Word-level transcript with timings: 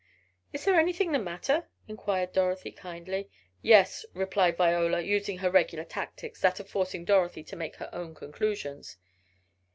"Is 0.51 0.65
there 0.65 0.79
anything 0.79 1.11
the 1.11 1.19
matter?" 1.19 1.69
inquired 1.87 2.33
Dorothy, 2.33 2.71
kindly. 2.71 3.29
"Yes," 3.61 4.03
replied 4.15 4.57
Viola, 4.57 4.99
using 4.99 5.37
her 5.37 5.51
regular 5.51 5.83
tactics, 5.85 6.41
that 6.41 6.59
of 6.59 6.67
forcing 6.67 7.05
Dorothy 7.05 7.43
to 7.43 7.55
make 7.55 7.75
her 7.75 7.89
own 7.93 8.15
conclusions. 8.15 8.97